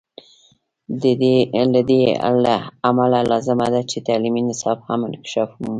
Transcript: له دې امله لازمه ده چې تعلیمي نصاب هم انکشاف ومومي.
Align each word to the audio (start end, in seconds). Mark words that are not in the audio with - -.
له 1.73 1.81
دې 1.89 2.01
امله 2.89 3.19
لازمه 3.31 3.67
ده 3.73 3.81
چې 3.89 3.97
تعلیمي 4.07 4.41
نصاب 4.49 4.77
هم 4.87 4.99
انکشاف 5.07 5.49
ومومي. 5.51 5.69